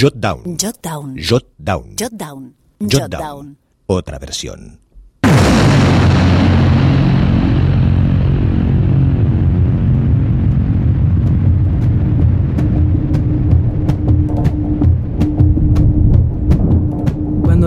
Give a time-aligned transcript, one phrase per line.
[0.00, 0.56] Jotdown.
[0.56, 1.14] Jotdown.
[1.14, 1.94] Jotdown.
[1.94, 2.54] Jotdown.
[2.80, 3.58] Jotdown.
[3.86, 4.80] Otra versión.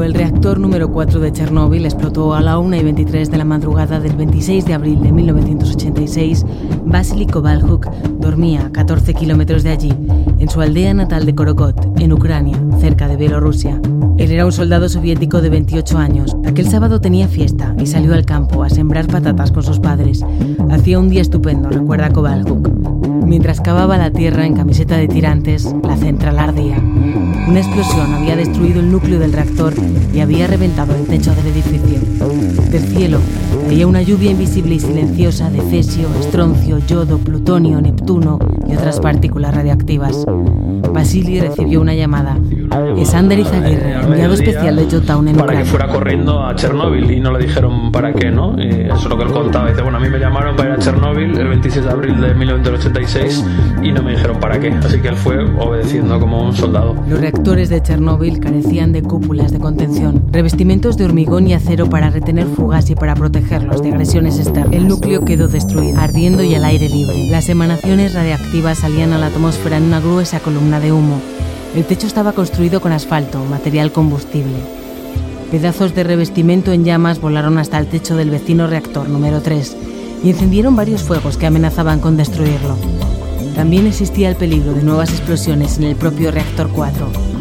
[0.04, 4.02] El reactor número 4 de Chernóbil explotó a la 1 y 23 de la madrugada
[4.02, 6.46] del 26 de abril de 1986,
[6.86, 7.90] Vasily Kovalchuk
[8.20, 9.94] dormía a 14 kilómetros de allí,
[10.40, 13.80] en su aldea natal de Korokot, en Ucrania, cerca de Bielorrusia.
[14.18, 16.36] Él era un soldado soviético de 28 años.
[16.46, 20.22] Aquel sábado tenía fiesta y salió al campo a sembrar patatas con sus padres.
[20.70, 23.13] Hacía un día estupendo, recuerda Kovalchuk.
[23.26, 26.78] Mientras cavaba la tierra en camiseta de tirantes, la central ardía.
[27.48, 29.74] Una explosión había destruido el núcleo del reactor
[30.14, 32.00] y había reventado el techo del edificio.
[32.70, 33.20] Del cielo
[33.68, 38.40] caía una lluvia invisible y silenciosa de cesio, estroncio, yodo, plutonio, neptuno
[38.74, 40.26] y otras partículas radioactivas.
[40.92, 42.38] Basili recibió una llamada.
[42.98, 47.20] Es Ander Izaguirre, enviado especial de Jotdown en para que fuera corriendo a Chernóbil y
[47.20, 48.56] no le dijeron para qué, ¿no?
[48.58, 49.70] Y eso es lo que él contaba.
[49.70, 52.34] Dice, bueno, a mí me llamaron para ir a Chernóbil el 26 de abril de
[52.34, 53.46] 1986
[53.84, 54.70] y no me dijeron para qué.
[54.70, 56.96] Así que él fue obedeciendo como un soldado.
[57.08, 62.10] Los reactores de Chernóbil carecían de cúpulas de contención, revestimientos de hormigón y acero para
[62.10, 64.74] retener fugas y para protegerlos de agresiones externas.
[64.74, 67.28] El núcleo quedó destruido, ardiendo y al aire libre.
[67.30, 71.22] Las emanaciones radiactivas salían a la atmósfera en una gruesa columna de humo.
[71.76, 74.58] El techo estaba construido con asfalto, material combustible.
[75.52, 79.78] Pedazos de revestimiento en llamas volaron hasta el techo del vecino reactor número 3
[80.24, 82.78] y encendieron varios fuegos que amenazaban con destruirlo.
[83.56, 87.33] También existía el peligro de nuevas explosiones en el propio reactor 4.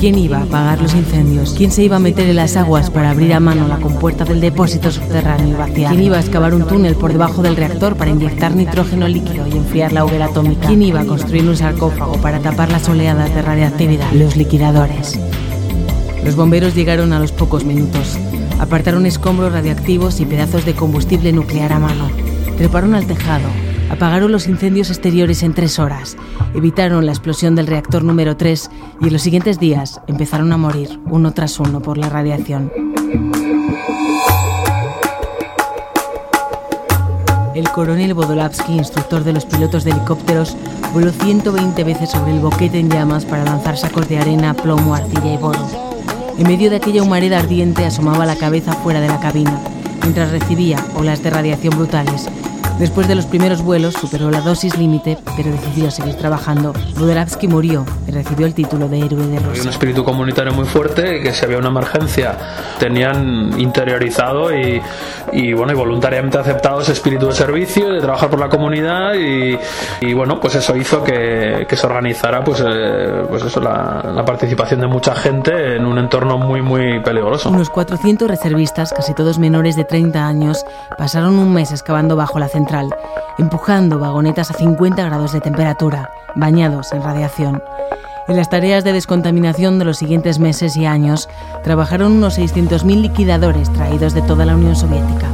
[0.00, 1.52] ¿Quién iba a apagar los incendios?
[1.52, 4.40] ¿Quién se iba a meter en las aguas para abrir a mano la compuerta del
[4.40, 5.92] depósito subterráneo y vaciar?
[5.92, 9.58] ¿Quién iba a excavar un túnel por debajo del reactor para inyectar nitrógeno líquido y
[9.58, 10.68] enfriar la hoguera atómica?
[10.68, 14.10] ¿Quién iba a construir un sarcófago para tapar las oleadas de radiactividad?
[14.12, 15.20] Los liquidadores.
[16.24, 18.16] Los bomberos llegaron a los pocos minutos.
[18.58, 22.10] Apartaron escombros radiactivos y pedazos de combustible nuclear a mano.
[22.56, 23.50] Treparon al tejado.
[23.90, 26.16] Apagaron los incendios exteriores en tres horas.
[26.54, 28.70] Evitaron la explosión del reactor número 3
[29.00, 32.72] y en los siguientes días empezaron a morir uno tras uno por la radiación.
[37.54, 40.56] El coronel Bodolavsky, instructor de los pilotos de helicópteros,
[40.94, 45.34] voló 120 veces sobre el boquete en llamas para lanzar sacos de arena, plomo, arcilla
[45.34, 45.68] y boro.
[46.38, 49.60] En medio de aquella humareda ardiente asomaba la cabeza fuera de la cabina,
[50.02, 52.28] mientras recibía olas de radiación brutales.
[52.80, 56.72] Después de los primeros vuelos superó la dosis límite, pero decidió seguir trabajando.
[56.98, 59.70] Bodolavsky murió y recibió el título de héroe de Había un Rusia.
[59.70, 62.38] espíritu comunitario muy fuerte que si había una emergencia
[62.78, 64.80] tenían interiorizado y,
[65.30, 69.58] y, bueno y voluntariamente aceptado ese espíritu de servicio, de trabajar por la comunidad y,
[70.00, 74.24] y, bueno pues eso hizo que, que se organizara pues, eh, pues eso la, la
[74.24, 77.50] participación de mucha gente en un entorno muy muy peligroso.
[77.50, 80.64] Unos 400 reservistas, casi todos menores de 30 años,
[80.96, 82.69] pasaron un mes excavando bajo la central,
[83.38, 87.62] empujando vagonetas a 50 grados de temperatura, bañados en radiación.
[88.28, 91.28] En las tareas de descontaminación de los siguientes meses y años,
[91.64, 95.26] trabajaron unos 600.000 liquidadores traídos de toda la Unión Soviética.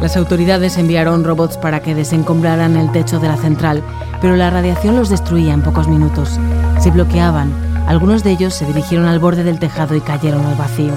[0.00, 3.82] Las autoridades enviaron robots para que desencombraran el techo de la central,
[4.20, 6.38] pero la radiación los destruía en pocos minutos.
[6.80, 7.52] Se bloqueaban,
[7.86, 10.92] algunos de ellos se dirigieron al borde del tejado y cayeron al vacío.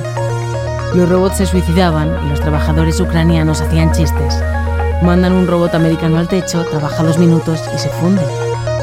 [0.96, 4.42] Los robots se suicidaban y los trabajadores ucranianos hacían chistes.
[5.02, 8.24] Mandan un robot americano al techo, trabaja dos minutos y se funde.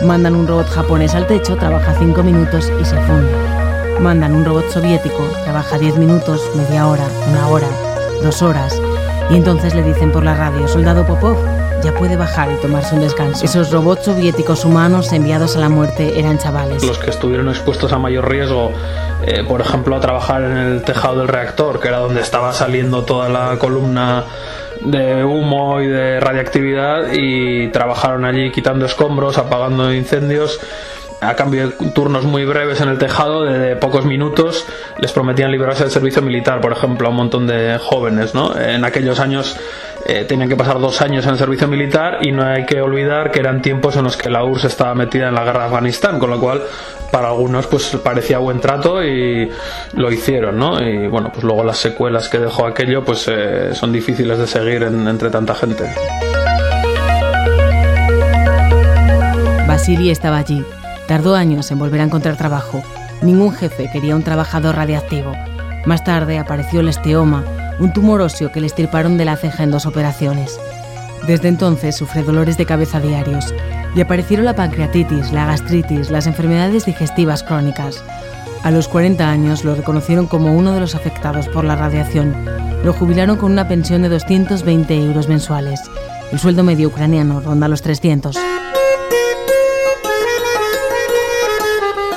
[0.05, 3.33] Mandan un robot japonés al techo, trabaja cinco minutos y se funde.
[4.01, 7.67] Mandan un robot soviético, trabaja diez minutos, media hora, una hora,
[8.23, 8.81] dos horas.
[9.31, 11.37] Y entonces le dicen por la radio, soldado Popov,
[11.83, 13.45] ya puede bajar y tomarse un descanso.
[13.45, 16.85] Esos robots soviéticos humanos enviados a la muerte eran chavales.
[16.85, 18.73] Los que estuvieron expuestos a mayor riesgo,
[19.23, 23.05] eh, por ejemplo, a trabajar en el tejado del reactor, que era donde estaba saliendo
[23.05, 24.25] toda la columna
[24.85, 30.61] de humo y de radiactividad, y trabajaron allí quitando escombros, apagando incendios.
[31.21, 34.67] A cambio de turnos muy breves en el tejado, de, pocos minutos,
[34.99, 38.35] les prometían librarse del servicio militar, por ejemplo, a un montón de jóvenes.
[38.35, 38.59] ¿no?
[38.59, 39.57] En aquellos años
[40.05, 43.31] eh, tenían que pasar dos años en el servicio militar y no hay que olvidar
[43.31, 46.19] que eran tiempos en los que la URSS estaba metida en la guerra de Afganistán,
[46.19, 46.63] con lo cual
[47.13, 49.49] para algunos pues parecía buen trato y
[49.95, 50.83] lo hicieron, ¿no?
[50.83, 54.83] Y bueno, pues luego las secuelas que dejó aquello pues eh, son difíciles de seguir
[54.83, 55.85] en- entre tanta gente.
[59.69, 60.65] Vasily estaba allí.
[61.07, 62.83] Tardó años en volver a encontrar trabajo.
[63.23, 65.33] Ningún jefe quería un trabajador radiactivo.
[65.85, 67.45] Más tarde apareció el esteoma,
[67.79, 70.59] un tumor óseo que le estirparon de la ceja en dos operaciones.
[71.27, 73.53] Desde entonces sufre dolores de cabeza diarios
[73.95, 78.03] y aparecieron la pancreatitis, la gastritis, las enfermedades digestivas crónicas.
[78.63, 82.35] A los 40 años lo reconocieron como uno de los afectados por la radiación.
[82.85, 85.81] Lo jubilaron con una pensión de 220 euros mensuales.
[86.31, 88.37] El sueldo medio ucraniano ronda los 300.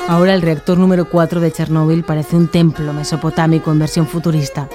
[0.08, 4.68] Ahora el reactor número 4 de Chernóbil parece un templo mesopotámico en versión futurista.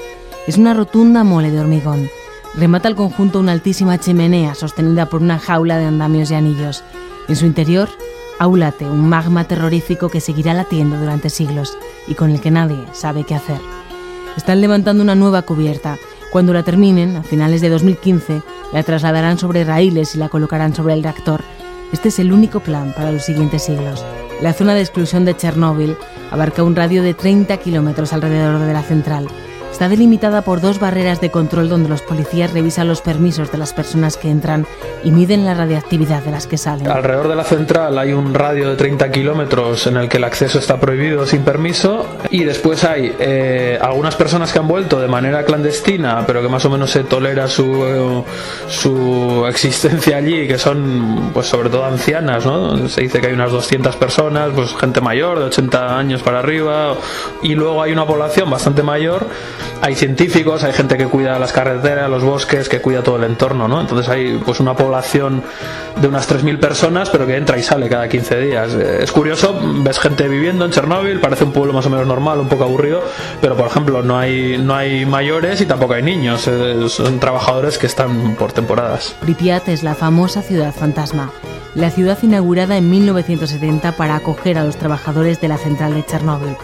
[0.45, 2.09] Es una rotunda mole de hormigón.
[2.53, 6.83] Remata el conjunto una altísima chimenea sostenida por una jaula de andamios y anillos.
[7.29, 7.87] En su interior,
[8.39, 11.77] aulate un magma terrorífico que seguirá latiendo durante siglos
[12.07, 13.61] y con el que nadie sabe qué hacer.
[14.35, 15.97] Están levantando una nueva cubierta.
[16.29, 18.41] Cuando la terminen, a finales de 2015,
[18.73, 21.41] la trasladarán sobre raíles y la colocarán sobre el reactor.
[21.93, 24.05] Este es el único plan para los siguientes siglos.
[24.41, 25.95] La zona de exclusión de Chernóbil
[26.31, 29.27] abarca un radio de 30 kilómetros alrededor de la central.
[29.71, 33.73] Está delimitada por dos barreras de control donde los policías revisan los permisos de las
[33.73, 34.67] personas que entran
[35.03, 36.87] y miden la radiactividad de las que salen.
[36.87, 40.59] Alrededor de la central hay un radio de 30 kilómetros en el que el acceso
[40.59, 45.43] está prohibido sin permiso y después hay eh, algunas personas que han vuelto de manera
[45.45, 48.23] clandestina pero que más o menos se tolera su,
[48.67, 52.87] su existencia allí que son pues sobre todo ancianas, ¿no?
[52.87, 56.95] Se dice que hay unas 200 personas, pues gente mayor de 80 años para arriba
[57.41, 59.25] y luego hay una población bastante mayor
[59.81, 63.67] hay científicos, hay gente que cuida las carreteras, los bosques, que cuida todo el entorno,
[63.67, 63.81] ¿no?
[63.81, 65.43] Entonces hay pues una población
[65.99, 68.73] de unas 3.000 personas, pero que entra y sale cada 15 días.
[68.73, 72.39] Eh, es curioso, ves gente viviendo en Chernóbil, parece un pueblo más o menos normal,
[72.39, 73.01] un poco aburrido,
[73.41, 77.77] pero por ejemplo no hay, no hay mayores y tampoco hay niños, eh, son trabajadores
[77.77, 79.15] que están por temporadas.
[79.21, 81.31] Pripyat es la famosa ciudad fantasma,
[81.75, 86.55] la ciudad inaugurada en 1970 para acoger a los trabajadores de la central de Chernóbil.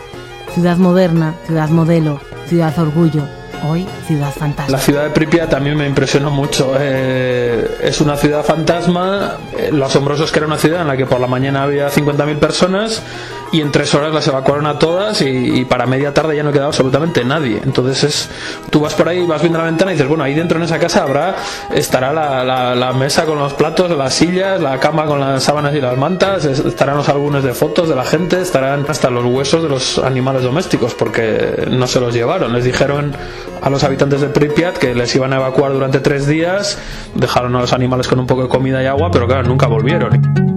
[0.53, 3.27] Ciudad moderna, ciudad modelo, Ciudad Orgullo,
[3.67, 4.71] hoy Ciudad Fantasma.
[4.71, 6.75] La ciudad de Pripyat también me impresionó mucho.
[6.79, 9.37] Eh, es una ciudad fantasma.
[9.57, 11.89] Eh, lo asombroso es que era una ciudad en la que por la mañana había
[11.89, 13.03] 50.000 personas
[13.51, 16.67] y en tres horas las evacuaron a todas y, para media tarde ya no quedaba
[16.67, 17.61] absolutamente nadie.
[17.63, 18.29] Entonces es,
[18.69, 20.79] tú vas por ahí, vas viendo la ventana y dices, bueno, ahí dentro en esa
[20.79, 21.35] casa habrá,
[21.73, 25.81] estará la, la, mesa con los platos, las sillas, la cama con las sábanas y
[25.81, 29.69] las mantas, estarán los álbumes de fotos de la gente, estarán hasta los huesos de
[29.69, 32.53] los animales domésticos porque no se los llevaron.
[32.53, 33.15] Les dijeron
[33.61, 36.77] a los habitantes de Pripyat que les iban a evacuar durante tres días,
[37.13, 40.56] dejaron a los animales con un poco de comida y agua, pero claro, nunca volvieron.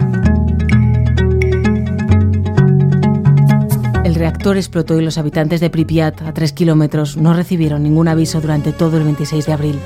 [4.20, 8.70] Reactor explotó y los habitantes de Pripyat, a tres kilómetros, no recibieron ningún aviso durante
[8.70, 9.78] todo el 26 de abril.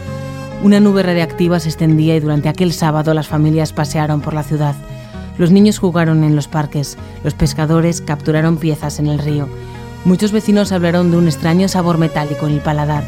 [0.64, 4.74] Una nube radiactiva se extendía y durante aquel sábado las familias pasearon por la ciudad.
[5.38, 9.48] Los niños jugaron en los parques, los pescadores capturaron piezas en el río.
[10.04, 13.04] Muchos vecinos hablaron de un extraño sabor metálico en el paladar.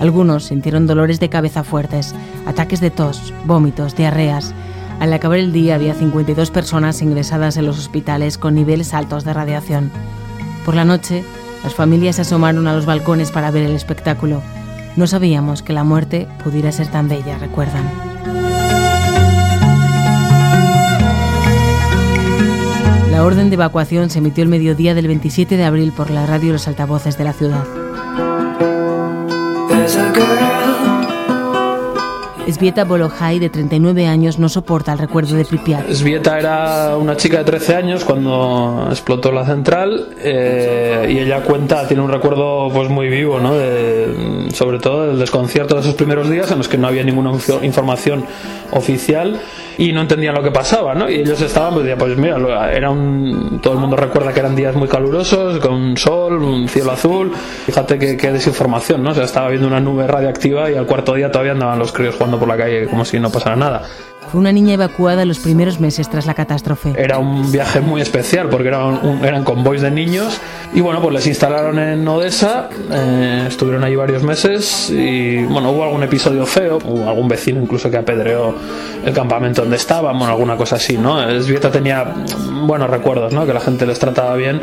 [0.00, 2.16] Algunos sintieron dolores de cabeza fuertes,
[2.46, 4.52] ataques de tos, vómitos, diarreas.
[4.98, 9.34] Al acabar el día había 52 personas ingresadas en los hospitales con niveles altos de
[9.34, 9.92] radiación.
[10.64, 11.24] Por la noche,
[11.62, 14.42] las familias se asomaron a los balcones para ver el espectáculo.
[14.96, 17.84] No sabíamos que la muerte pudiera ser tan bella, recuerdan.
[23.10, 26.50] La orden de evacuación se emitió el mediodía del 27 de abril por la radio
[26.50, 27.83] y los altavoces de la ciudad.
[32.52, 35.90] Svieta Bolohai, de 39 años, no soporta el recuerdo de Pripyat.
[35.90, 41.86] Svieta era una chica de 13 años cuando explotó la central eh, y ella cuenta,
[41.86, 43.54] tiene un recuerdo pues muy vivo, ¿no?
[44.52, 48.24] sobre todo del desconcierto de esos primeros días en los que no había ninguna información
[48.72, 49.40] oficial
[49.78, 51.08] y no entendían lo que pasaba, ¿no?
[51.08, 52.36] Y ellos estaban, pues, pues mira,
[52.72, 56.92] era un, todo el mundo recuerda que eran días muy calurosos, con sol, un cielo
[56.92, 57.32] azul,
[57.66, 59.10] fíjate que desinformación, ¿no?
[59.10, 62.14] O sea, estaba viendo una nube radiactiva y al cuarto día todavía andaban los críos
[62.16, 63.82] jugando por la calle como si no pasara nada.
[64.30, 66.92] Fue una niña evacuada los primeros meses tras la catástrofe.
[66.96, 70.40] Era un viaje muy especial porque eran convoys de niños
[70.74, 75.84] y bueno, pues les instalaron en Odessa, eh, estuvieron allí varios meses y bueno, hubo
[75.84, 78.54] algún episodio feo, hubo algún vecino incluso que apedreó
[79.04, 81.22] el campamento donde estaban, bueno, alguna cosa así, ¿no?
[81.28, 82.12] Esvieta tenía
[82.66, 83.46] buenos recuerdos, ¿no?
[83.46, 84.62] Que la gente les trataba bien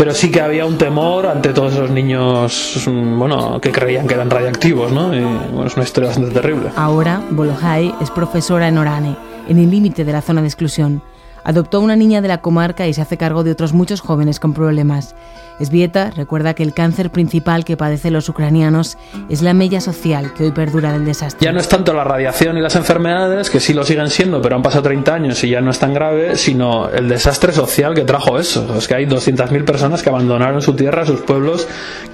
[0.00, 2.88] pero sí que había un temor ante todos esos niños
[3.18, 5.08] bueno, que creían que eran radiactivos, ¿no?
[5.08, 6.70] Bueno, es una historia bastante terrible.
[6.74, 9.14] Ahora, Bolohai es profesora en Orane,
[9.46, 11.02] en el límite de la zona de exclusión.
[11.44, 14.40] Adoptó a una niña de la comarca y se hace cargo de otros muchos jóvenes
[14.40, 15.14] con problemas.
[15.60, 18.98] Esvieta recuerda que el cáncer principal que padecen los ucranianos
[19.28, 21.44] es la mella social que hoy perdura del desastre.
[21.44, 24.56] Ya no es tanto la radiación y las enfermedades, que sí lo siguen siendo, pero
[24.56, 28.02] han pasado 30 años y ya no es tan grave, sino el desastre social que
[28.02, 28.76] trajo eso.
[28.76, 31.68] Es que hay 200.000 personas que abandonaron su tierra, sus pueblos,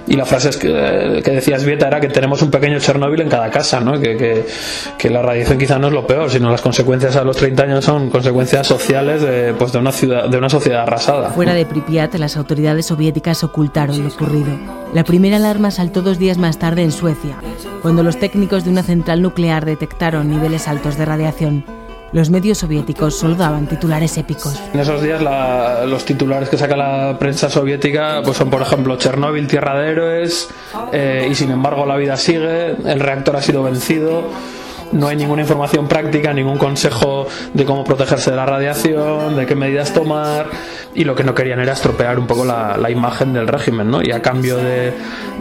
[0.07, 3.49] y la frase que, que decía Esvieta era que tenemos un pequeño Chernóbil en cada
[3.49, 4.45] casa, que, que,
[4.97, 7.85] que la radiación quizá no es lo peor, sino las consecuencias a los 30 años
[7.85, 11.29] son consecuencias sociales de, pues de, una ciudad, de una sociedad arrasada.
[11.31, 14.57] Fuera de Pripyat, las autoridades soviéticas ocultaron lo ocurrido.
[14.93, 17.37] La primera alarma saltó dos días más tarde en Suecia,
[17.81, 21.65] cuando los técnicos de una central nuclear detectaron niveles altos de radiación.
[22.13, 24.61] Los medios soviéticos solo daban titulares épicos.
[24.73, 29.47] En esos días los titulares que saca la prensa soviética pues son, por ejemplo, Chernóbil,
[29.47, 30.49] tierra de héroes,
[30.93, 34.29] eh, y sin embargo la vida sigue, el reactor ha sido vencido
[34.91, 39.55] no hay ninguna información práctica, ningún consejo de cómo protegerse de la radiación, de qué
[39.55, 40.47] medidas tomar,
[40.97, 44.01] y lo que no querían era estropear un poco la, imagen del régimen, ¿no?
[44.01, 44.93] Y a cambio de,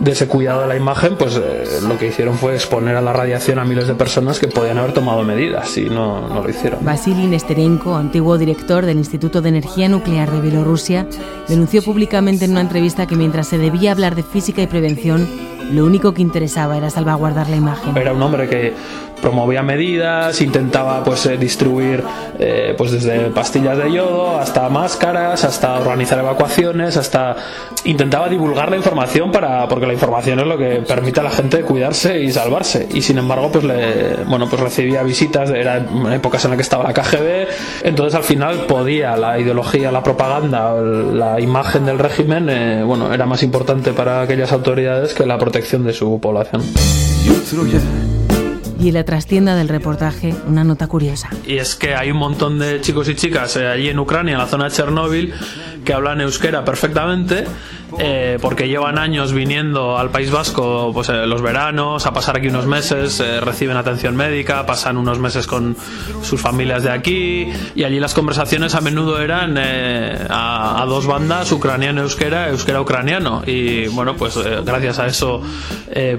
[0.04, 3.58] ese cuidado de la imagen, pues eh, lo que hicieron fue exponer a la radiación
[3.58, 6.84] a miles de personas que podían haber tomado medidas y no, no lo hicieron.
[6.84, 11.06] Vasily Nesterenko, antiguo director del Instituto de Energía Nuclear de Bielorrusia,
[11.48, 15.26] denunció públicamente en una entrevista que mientras se debía hablar de física y prevención,
[15.70, 17.96] lo único que interesaba era salvaguardar la imagen.
[17.96, 18.74] Era un hombre que
[19.20, 22.04] promovía medidas, intentaba pues eh, distribuir
[22.38, 27.36] eh, pues desde pastillas de yodo hasta máscaras, hasta organizar evacuaciones, hasta
[27.84, 31.62] intentaba divulgar la información para porque la información es lo que permite a la gente
[31.62, 35.78] cuidarse y salvarse y sin embargo pues le bueno pues recibía visitas era
[36.12, 37.46] épocas en las que estaba la KGB
[37.84, 43.24] entonces al final podía la ideología la propaganda la imagen del régimen eh, bueno era
[43.24, 46.62] más importante para aquellas autoridades que la protección de su población
[48.78, 51.30] y en la trastienda del reportaje, una nota curiosa.
[51.46, 54.38] Y es que hay un montón de chicos y chicas eh, allí en Ucrania, en
[54.38, 55.32] la zona de Chernóbil,
[55.84, 57.44] que hablan euskera perfectamente,
[57.98, 62.48] eh, porque llevan años viniendo al País Vasco pues, eh, los veranos, a pasar aquí
[62.48, 65.76] unos meses, reciben atención médica, pasan unos meses con
[66.22, 72.02] sus familias de aquí, y allí las conversaciones a menudo eran a, dos bandas, ucraniano
[72.02, 75.42] euskera, euskera ucraniano, y bueno, pues gracias a eso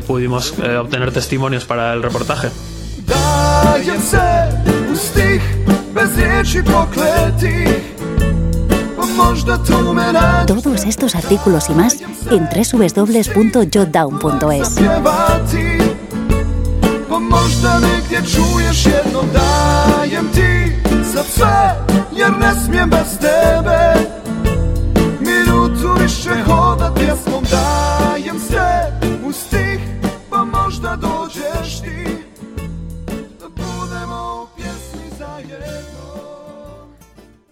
[0.05, 2.50] pudimos obtener testimonios para el reportaje.
[3.05, 4.47] Dajem se
[10.47, 11.97] Todos estos artículos y más
[12.31, 14.77] en www.jotdown.es
[17.29, 20.71] možda negdje čuješ jedno dajem ti.
[21.13, 21.75] Za sve
[22.15, 23.93] jer ne smijem bez tebe.
[25.19, 29.79] Minutu više hodat pjesmom dajem sve u stih
[30.29, 31.27] pa možda do